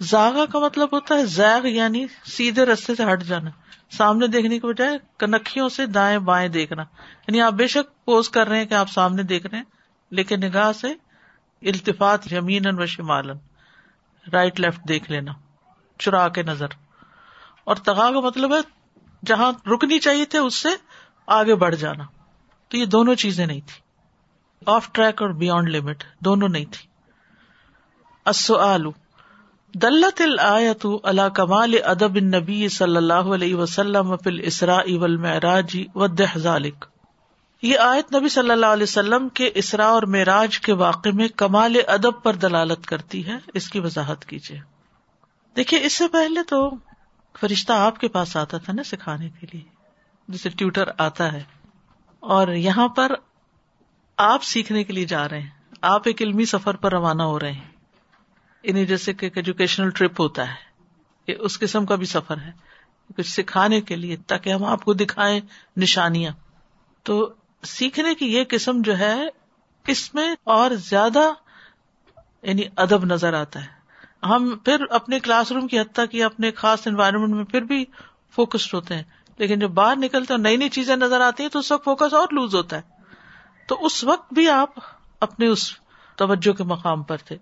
[0.00, 3.50] زاغا کا مطلب ہوتا ہے زیغ یعنی سیدھے رستے سے ہٹ جانا۔
[3.90, 6.82] سامنے دیکھنے کے بجائے کنکھیوں سے دائیں بائیں دیکھنا۔
[7.28, 9.64] یعنی آپ بے شک پوز کر رہے ہیں کہ آپ سامنے دیکھ رہے ہیں،
[10.10, 10.88] لیکن نگاہ سے
[11.62, 13.36] التفات یمین و شمالن
[14.32, 15.32] رائٹ لیفٹ دیکھ لینا،
[15.98, 16.66] چرا کے نظر۔
[17.64, 18.60] اور تغا کا مطلب ہے
[19.26, 20.68] جہاں رکنی چاہیے تھے اس سے
[21.26, 22.04] آگے بڑھ جانا۔
[22.68, 23.80] تو یہ دونوں چیزیں نہیں تھی
[24.66, 26.88] آف ٹریک اور بیونڈ لمٹ دونوں نہیں تھی
[28.24, 28.90] اصو آلو
[29.82, 36.84] دلت الآیت اللہ کمال ادب نبی صلی اللہ علیہ وسلم فل اسرا والمعراج ودح ذالک
[37.62, 41.76] یہ آیت نبی صلی اللہ علیہ وسلم کے اسرا اور معراج کے واقع میں کمال
[41.88, 44.60] ادب پر دلالت کرتی ہے، اس کی وضاحت کیجیے۔
[45.56, 46.70] دیکھیے، اس سے پہلے تو
[47.40, 49.62] فرشتہ آپ کے پاس آتا تھا نا سکھانے کے لیے،
[50.28, 51.42] جسے ٹیوٹر آتا ہے۔
[52.20, 53.12] اور یہاں پر
[54.16, 55.50] آپ سیکھنے کے لیے جا رہے ہیں،
[55.82, 57.75] آپ ایک علمی سفر پر روانہ ہو رہے ہیں۔
[58.66, 60.54] انہیں جیسے کہ ایجوکیشنل ٹرپ ہوتا ہے
[61.26, 62.52] یہ اس قسم کا بھی سفر ہے،
[63.16, 65.40] کچھ سکھانے کے لیے، تاکہ ہم آپ کو دکھائیں
[65.76, 66.32] نشانیاں۔
[67.02, 69.22] تو سیکھنے کی یہ قسم جو ہے،
[69.86, 71.32] اس میں اور زیادہ
[72.42, 73.76] یعنی ادب نظر آتا ہے۔
[74.22, 77.84] ہم پھر اپنے کلاس روم کی حتیٰ کی اپنے خاص انوائرمنٹ میں پھر بھی
[78.30, 79.02] فوکسڈ ہوتے ہیں۔
[79.38, 82.14] لیکن جب باہر نکلتے ہیں نئی نئی چیزیں نظر آتی ہیں، تو اس وقت فوکس
[82.14, 82.82] اور لوز ہوتا ہے۔
[83.66, 84.70] تو اس وقت بھی آپ
[85.20, 85.72] اپنے اس
[86.16, 87.36] توجہ کے مقام پر تھے۔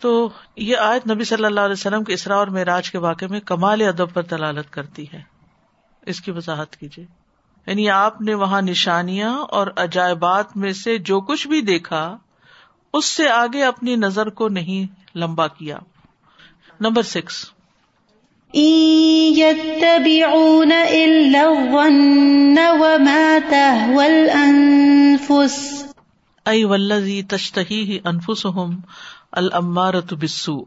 [0.00, 3.40] تو یہ آج نبی صلی اللہ علیہ وسلم کے اسرا اور معراج کے واقعے میں
[3.40, 5.22] کمال ادب پر دلالت کرتی ہے۔
[6.06, 7.06] اس کی وضاحت کیجیے۔
[7.66, 12.18] یعنی آپ نے وہاں نشانیاں اور عجائبات میں سے جو کچھ بھی دیکھا
[12.92, 15.78] اس سے آگے اپنی نظر کو نہیں لمبا کیا۔
[16.80, 17.50] Number six.
[27.22, 28.72] تشتہی انفس ہوں
[29.32, 30.64] المارت بسو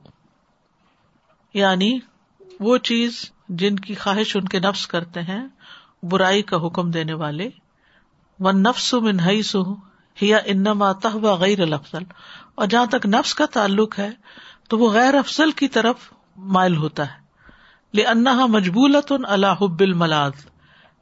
[1.53, 1.99] یعنی
[2.59, 5.47] وہ چیز جن کی خواہش ان کے نفس کرتے ہیں،
[6.03, 7.49] برائی کا حکم دینے والے۔
[8.39, 9.75] و نفس منہئی سو
[10.21, 12.03] یا انما تہوا غیر الفضل
[12.55, 14.09] اور جہاں تک نفس کا تعلق ہے،
[14.69, 15.95] تو وہ غیر افضل کی طرف
[16.37, 17.21] مائل ہوتا ہے۔
[17.93, 20.31] لنحا مجبولت اللہ حب الملاد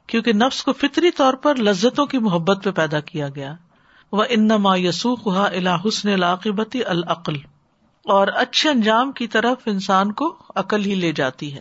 [0.06, 3.54] کیونکہ نفس کو فطری طور پر لذتوں کی محبت پہ پیدا کیا گیا۔
[4.12, 7.36] وہ انما یسوخ الا حسن العاقبتی العقل
[8.10, 11.60] اور اچھے انجام کی طرف انسان کو عقل ہی لے جاتی ہے۔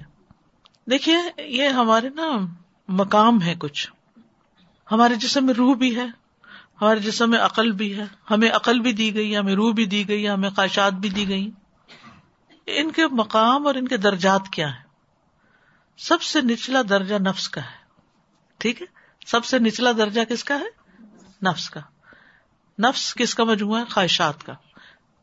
[0.91, 2.29] دیکھیے، یہ ہمارے نا
[2.87, 3.91] مقام ہے کچھ۔
[4.91, 6.05] ہمارے جسم میں روح بھی ہے،
[6.81, 10.07] ہمارے جسم میں عقل بھی ہے۔ ہمیں عقل بھی دی گئی، ہمیں روح بھی دی
[10.07, 11.51] گئی، ہمیں خواہشات بھی دی گئی۔
[12.65, 14.83] ان کے مقام اور ان کے درجات کیا ہے
[15.97, 17.77] سب سے نچلا درجہ نفس کا ہے۔
[18.57, 18.87] ٹھیک ہے؟
[19.25, 20.99] سب سے نچلا درجہ کس کا ہے؟
[21.45, 21.79] نفس کا۔
[22.79, 24.53] نفس کس کا مجموعہ ہے؟ خواہشات کا۔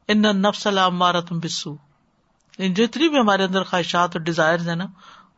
[0.09, 1.77] ان نفس اللہ تم بسو
[2.59, 4.85] جتنی بھی ہمارے اندر خواہشات اور ڈیزائر ہیں نا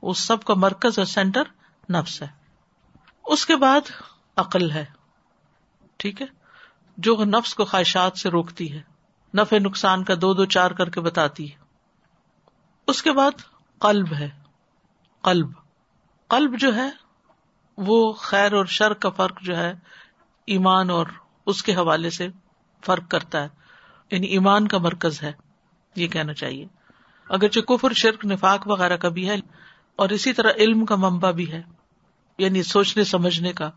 [0.03, 1.43] اس سب کا مرکز اور سینٹر
[1.93, 2.27] نفس ہے۔
[3.25, 3.81] اس کے بعد
[4.37, 4.85] عقل ہے۔
[5.97, 6.27] ٹھیک ہے؟
[6.99, 8.83] جو نفس کو خواہشات سے روکتی ہے۔
[9.35, 11.57] نفع نقصان کا دو دو چار کر کے بتاتی ہے۔
[12.87, 13.31] اس کے بعد
[13.79, 14.31] قلب ہے۔
[15.23, 15.51] قلب۔
[16.29, 16.91] قلب جو ہے،
[17.77, 19.75] وہ خیر اور شر کا فرق جو ہے،
[20.47, 21.07] ایمان اور
[21.47, 22.29] اس کے حوالے سے
[22.85, 23.58] فرق کرتا ہے۔
[24.11, 25.33] یعنی ایمان کا مرکز ہے،
[25.97, 26.66] یہ کہنا چاہیے۔
[27.29, 29.35] اگرچہ کفر، شرک، نفاق وغیرہ کا بھی ہے،
[29.97, 31.62] اور اسی طرح علم کا ممبا بھی ہے
[32.38, 33.71] یعنی سوچنے، سمجھنے کا۔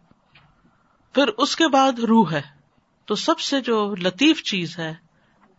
[1.13, 2.41] پھر اس کے بعد روح ہے۔
[3.05, 4.93] تو سب سے جو لطیف چیز ہے،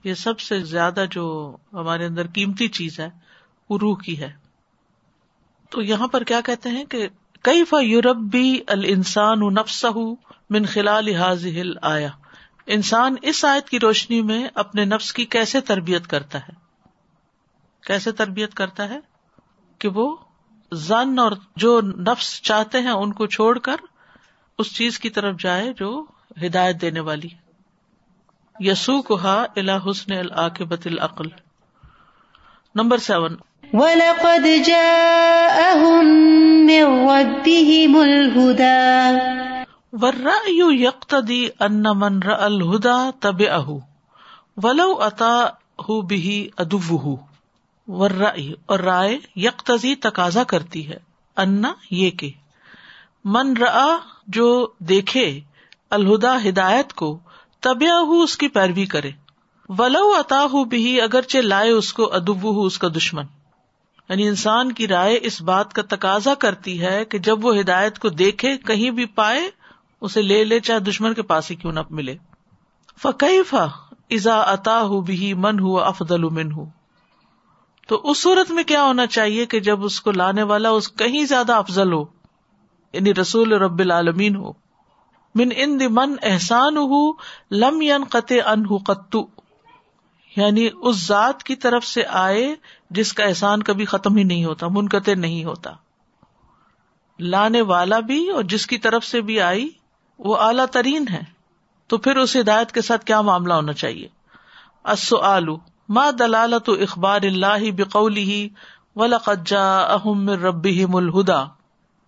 [0.05, 3.09] یہ سب سے زیادہ جو ہمارے اندر قیمتی چیز ہے،
[3.71, 4.33] وہ روح کی ہے۔
[5.71, 7.09] تو یہاں پر کیا کہتے ہیں کہ
[7.43, 9.87] کئی فا یورپ بھی السان نفس
[10.51, 12.09] من خلال حاضل آیا
[12.67, 16.53] انسان اس آیت کی روشنی میں اپنے نفس کی کیسے تربیت کرتا ہے؟
[17.87, 18.99] کیسے تربیت کرتا ہے
[19.79, 20.17] کہ وہ
[20.73, 23.77] زن اور جو نفس چاہتے ہیں ان کو چھوڑ کر
[24.59, 26.05] اس چیز کی طرف جائے جو
[26.47, 27.29] ہدایت دینے والی
[28.61, 31.27] یسو کو ہا الا حسن العقبت العقل۔
[32.75, 33.37] Number seven.
[33.73, 36.07] وَلَقَدْ جَاءَهُم
[36.65, 39.52] مِّن رَّبِّهِمُ الْهُدَى۔
[39.93, 43.81] وَالرَّأْيُ يَقْتَدِي أَنَّ مَن رَأَى الْهُدَى تَبِعَهُ،
[44.65, 47.17] وَلَوْ أَتَاهُ بِهِ أَدُوُّهُ.
[47.89, 50.99] ورائے اور رائے یکتزی تقاضا کرتی ہے
[51.37, 52.31] انا یہ کہ
[53.25, 55.41] من را جو دیکھے
[55.91, 57.19] الہدا ہدایت کو
[57.61, 59.11] تبیا ہو اس کی پیروی کرے،
[59.69, 63.25] ولو اتا ہو بھی اگرچہ لائے اس کو ادب ہو اس کا دشمن.
[64.09, 68.09] یعنی انسان کی رائے اس بات کا تقاضا کرتی ہے کہ جب وہ ہدایت کو
[68.09, 69.51] دیکھے، کہیں بھی پائے
[70.03, 72.17] اسے لے لے، چاہے دشمن کے پاس ہی کیوں نہ ملے۔
[73.03, 73.67] فقی فا
[74.11, 76.71] ازا اتا ہو بھی من ہو افدل من ہوں
[77.89, 81.25] تو اس صورت میں کیا ہونا چاہیے کہ جب اس کو لانے والا اس کہیں
[81.25, 82.05] زیادہ افضل ہو
[82.93, 84.53] یعنی رسول رب العالمین ہو۔
[85.35, 87.13] من ان من احسان ہو
[87.51, 89.27] لم ان قطع ان قطو
[90.37, 92.55] یعنی اس ذات کی طرف سے آئے
[92.91, 95.73] جس کا احسان کبھی ختم ہی نہیں ہوتا، منقطع نہیں ہوتا۔
[97.19, 99.69] لانے والا بھی اور جس کی طرف سے بھی آئی
[100.19, 101.21] وہ اعلی ترین ہے
[101.87, 104.09] تو پھر اس ہدایت کے ساتھ کیا معاملہ ہونا چاہیے؟
[105.23, 105.57] آلو
[105.89, 108.49] ماں دلالت اخبار اللہ بقولی
[108.97, 111.45] ولقجا اہم رب الہدا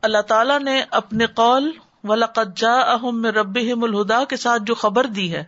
[0.02, 1.70] اللہ تعالیٰ نے اپنے قول
[2.04, 5.44] ولقجا اہم رب الہدا کے ساتھ جو خبر دی ہے،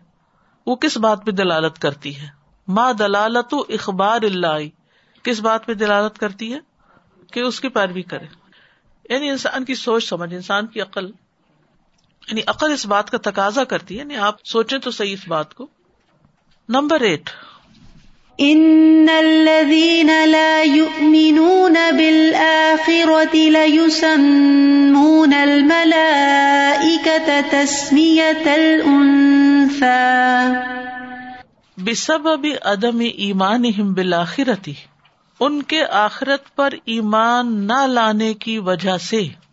[0.66, 2.28] وہ کس بات پہ دلالت کرتی ہے؟
[2.68, 4.56] ماں دلالت اخبار اللہ
[5.22, 6.58] کس بات پہ دلالت کرتی ہے؟
[7.32, 8.26] کہ اس کی پیروی کرے۔
[9.10, 11.10] یعنی انسان کی سوچ سمجھ، انسان کی عقل
[12.28, 15.54] یعنی عقل اس بات کا تقاضا کرتی ہے یعنی آپ سوچیں تو صحیح اس بات
[15.54, 15.66] کو۔
[16.68, 17.30] Number eight.
[18.38, 29.86] ان الذين لا يؤمنون بالآخرة ليسمون الملائكة تسمية الأنثى۔
[31.76, 34.72] بسبب عدم ایمانهم بالآخرة۔
[35.40, 39.45] ان کے آخرت پر ایمان نہ لانے کی وجہ سے۔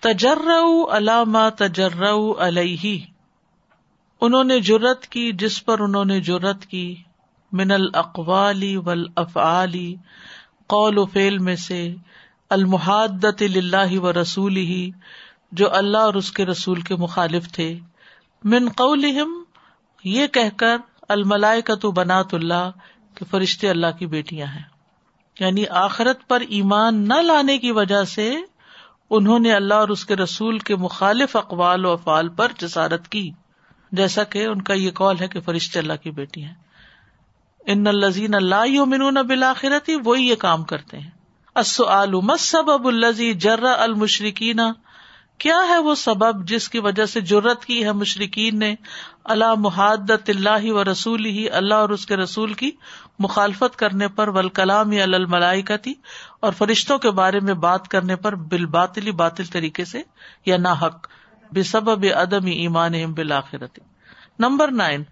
[0.00, 0.50] تجر
[0.96, 2.02] علامہ تجر
[2.38, 2.98] علیہ۔
[4.20, 6.94] انہوں نے جرت کی، جس پر انہوں نے جرت کی۔
[7.52, 9.94] من الاقوالی ول افعلی
[10.66, 11.94] قول و فیل میں سے۔
[12.50, 14.90] المحادت اللہ و رسول ہی
[15.52, 17.78] جو اللہ اور اس کے رسول کے مخالف تھے۔
[18.44, 19.04] من قول
[20.04, 20.76] یہ کہہ کر
[21.08, 22.70] الملائے کا تو بنات اللہ،
[23.14, 24.62] کہ فرشتے اللہ کی بیٹیاں ہیں۔
[25.40, 28.36] یعنی آخرت پر ایمان نہ لانے کی وجہ سے
[29.10, 33.30] انہوں نے اللہ اور اس کے رسول کے مخالف اقوال و افعال پر جسارت کی۔
[33.92, 36.54] جیسا کہ ان کا یہ کال ہے کہ فرشتے اللہ کی بیٹی ہیں۔
[37.66, 41.10] ان الزین اللہ یومنون بالآخرتی وہی یہ کام کرتے ہیں۔
[41.54, 44.60] السؤال ما السبب الذي جرى المشركين
[45.40, 48.74] کیا ہے وہ سبب جس کی وجہ سے جرت کی ہے مشرقین نے
[49.24, 52.70] اللہ محادت اللہ و رسول ہی اللہ اور اس کے رسول کی
[53.18, 55.94] مخالفت کرنے پر ول کلام یا الملائی کا تھی
[56.40, 60.02] اور فرشتوں کے بارے میں بات کرنے پر بال باطلی باطل طریقے سے
[60.46, 61.08] یا نہ حق،
[61.52, 63.80] بے سبب عدم ایمان بالآخرتی۔
[64.38, 65.02] Number nine.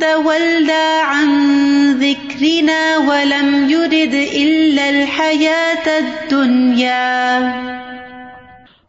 [0.00, 1.28] تولى عن
[2.00, 7.40] ذكرنا ولم يرد إلا الحياة الدنيا.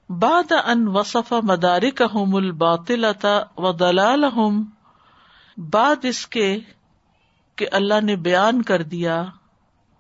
[0.10, 4.64] بعد ان وصف مدارکہم الباطلة وضلالہم،
[5.58, 6.60] بعد اس کے
[7.56, 9.26] کہ اللہ نے بیان کر دیا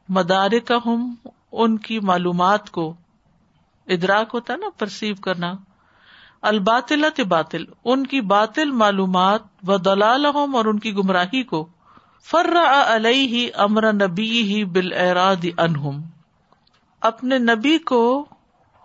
[0.09, 1.13] مدارکہم
[1.51, 2.93] ان کی معلومات کو،
[3.87, 5.53] ادراک ہوتا نا، پرسیو کرنا۔
[6.43, 11.65] الباطل باطل، ان کی باطل معلومات، و دلال اور ان کی گمراہی کو
[12.27, 16.01] فر علیہ امر نبی ہی بال اراد انہم
[17.01, 18.25] اپنے نبی کو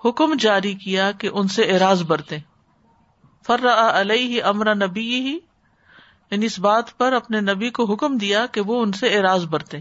[0.04, 2.38] حکم جاری کیا کہ ان سے اراض برتے
[3.46, 5.38] فر علیہ امر نبی ہی
[6.30, 9.80] یعنی اس بات پر اپنے نبی کو حکم دیا کہ وہ ان سے اراض برتے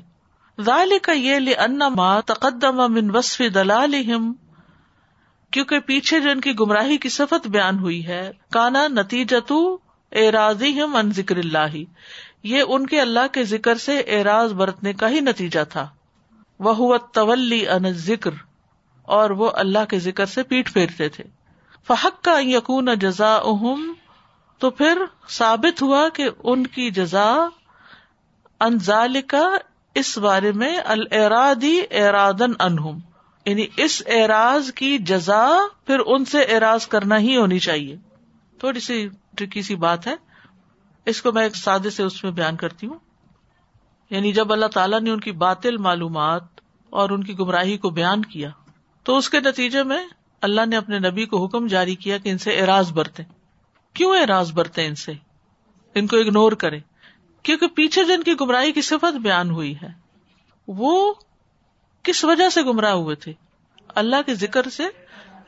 [0.58, 3.94] ظال کا یہ لن ما تقدم من وصف دلال
[5.52, 9.54] کیونکہ پیچھے جو ان کی گمراہی کی صفت بیان ہوئی ہے، کانا نتیجت
[10.12, 11.76] اعراضی ان ذکر اللہ۔
[12.44, 15.90] یہ ان کے اللہ کے ذکر سے اعراض برتنے کا ہی نتیجہ تھا۔
[16.60, 18.32] وہ تولی ان ذکر
[19.02, 21.24] اور وہ اللہ کے ذکر سے پیٹ پھیرتے تھے۔
[21.88, 23.40] فحق کا یقون جزا
[24.58, 27.48] تو پھر ثابت ہوا کہ ان کی جزا
[28.60, 29.50] انزال کا
[29.96, 33.00] اس بارے میں الرادی ارادن انہم
[33.46, 35.50] یعنی اس اعراض کی جزا
[35.86, 37.96] پھر ان سے اعراض کرنا ہی ہونی چاہیے۔
[38.60, 40.16] تھوڑی سی ٹرکی سی بات ہے۔
[41.06, 43.00] اس کو میں ایک سادے سے اس میں بیان کرتی ہوں۔
[44.10, 46.44] یعنی جب اللہ تعالیٰ نے ان کی باطل معلومات
[46.90, 48.50] اور ان کی گمراہی کو بیان کیا،
[49.04, 50.08] تو اس کے نتیجے میں
[50.42, 53.24] اللہ نے اپنے نبی کو حکم جاری کیا کہ ان سے اعراض برتے
[53.94, 55.12] کیوں اعراض برتے ان سے؟
[55.96, 56.80] ان کو اگنور کرے
[57.44, 59.90] کیونکہ پیچھے جن کی گمراہی کی صفت بیان ہوئی ہے،
[60.68, 61.14] وہ
[62.04, 63.34] کس وجہ سے گمراہ ہوئے تھے؟
[63.88, 64.84] اللہ کے ذکر سے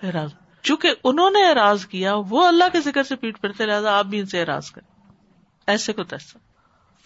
[0.04, 0.30] اعراض۔
[0.62, 4.20] چونکہ انہوں نے اعراض کیا، وہ اللہ کے ذکر سے پیٹ پڑتے لہٰذا آپ بھی
[4.20, 5.12] ان سے اعراض کریں۔
[5.68, 6.40] ایسے کو تیسا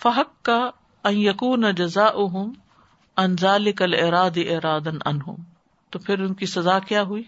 [0.03, 0.69] فحق کا
[1.09, 2.51] یقون جزا اہم
[3.17, 5.35] انزال کل اراد ارادن انہم
[5.89, 7.23] تو پھر ان کی سزا کیا ہوئی؟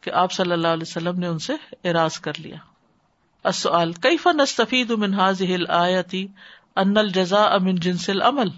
[0.00, 1.52] کہ آپ صلی اللہ علیہ وسلم نے ان سے
[1.84, 2.56] اراض کر لیا۔
[3.44, 6.26] السؤال کیف نستفید من هذه الآیتی
[6.76, 8.48] ان الجزاء من جنس العمل؟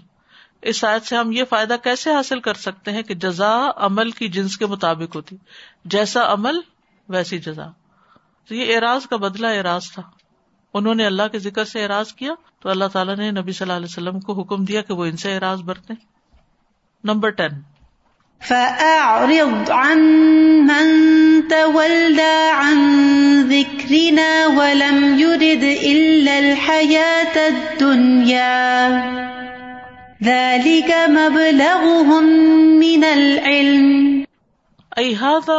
[0.61, 4.27] اس آیت سے ہم یہ فائدہ کیسے حاصل کر سکتے ہیں کہ جزا عمل کی
[4.27, 5.35] جنس کے مطابق ہوتی۔
[5.85, 6.59] جیسا عمل،
[7.09, 7.65] ویسی جزا۔
[8.47, 10.01] تو یہ اعراض کا بدلا اعراض تھا۔
[10.73, 13.73] انہوں نے اللہ کے ذکر سے اعراض کیا تو اللہ تعالیٰ نے نبی صلی اللہ
[13.73, 15.93] علیہ وسلم کو حکم دیا کہ وہ ان سے اعراض برتے
[17.03, 17.61] نمبر ٹین۔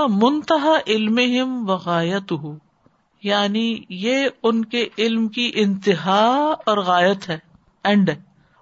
[0.08, 1.20] منتہا علم
[1.70, 2.32] وغایت
[3.22, 7.38] یعنی یہ ان کے علم کی انتہا اور غایت ہے.
[7.84, 8.10] اینڈ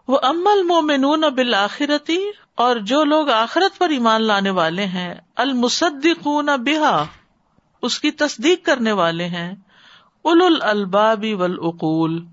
[0.08, 2.18] وہ امل مومنون بالآخرتی
[2.54, 7.06] اور جو لوگ آخرت پر ایمان لانے والے ہیں، المصدقون بہا
[7.82, 9.54] اس کی تصدیق کرنے والے ہیں
[10.22, 12.24] اول البابی والعقول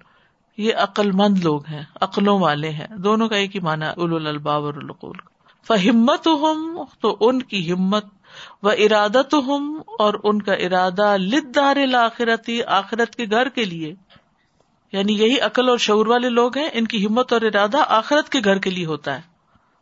[0.58, 4.66] یہ عقل مند لوگ ہیں، عقلوں والے ہیں۔ دونوں کا ایک ہی مانا اول الباب
[4.66, 5.18] اور القول
[5.68, 8.06] فہمت ہم تو ان کی ہمت
[8.64, 13.94] و ارادت ہم اور ان کا ارادہ لدار آخرتی آخرت کے گھر کے لیے۔
[14.92, 18.40] یعنی یہی عقل اور شعور والے لوگ ہیں، ان کی ہمت اور ارادہ آخرت کے
[18.44, 19.22] گھر کے لیے ہوتا ہے۔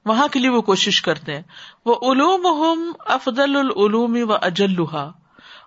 [0.05, 1.41] وہاں کے لیے وہ کوشش کرتے ہیں۔
[1.85, 5.09] وہ علوم افضل العلوم و اجلحا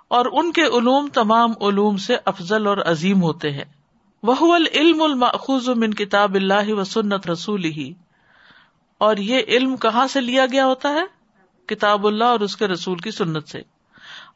[0.08, 3.75] اور ان کے علوم تمام علوم سے افضل اور عظیم ہوتے ہیں۔
[4.22, 7.92] وہ العلم الماخوذ من کتاب اللہ و سنت رسول ہی
[8.98, 11.04] اور یہ علم کہاں سے لیا گیا ہوتا ہے؟
[11.66, 13.62] کتاب اللہ اور اس کے رسول کی سنت سے۔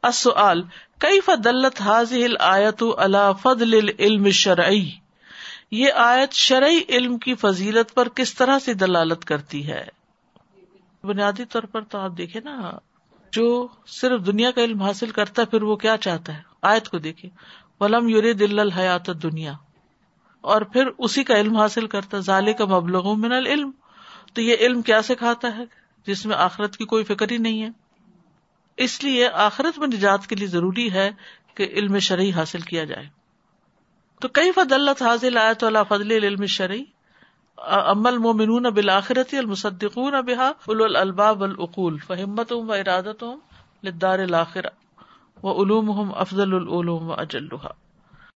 [0.02, 0.62] السؤال
[0.98, 4.90] کئی فدلت حاضل آیت اللہ فضل علم شرعی
[5.70, 9.86] یہ آیت شرعی علم کی فضیلت پر کس طرح سے دلالت کرتی ہے؟
[11.04, 12.72] بنیادی طور پر تو آپ دیکھیں نا،
[13.32, 16.98] جو صرف دنیا کا علم حاصل کرتا ہے، پھر وہ کیا چاہتا ہے؟ آیت کو
[16.98, 17.28] دیکھے
[17.80, 19.52] ولم یور دل الحیات دنیا
[20.40, 23.70] اور پھر اسی کا علم حاصل کرتا ظالے کا مبلغ من العلم۔
[24.35, 25.64] تو یہ علم کیا سکھاتا ہے؟
[26.07, 27.68] جس میں آخرت کی کوئی فکر ہی نہیں ہے۔
[28.76, 31.11] اس لیے آخرت میں نجات کے لیے ضروری ہے
[31.55, 33.09] کہ علم شرعی حاصل کیا جائے۔
[34.20, 36.85] تو کئی فد اللہ حاضل آیت اللہ فضل علم شرعی
[37.59, 43.24] امل مومنون بالآخرتی المصدقون بحا ال الباب العقول فہمت و ارادت
[43.85, 44.66] لدار الآخرہ
[45.42, 47.68] و علوم افضل العلوم و اجلحا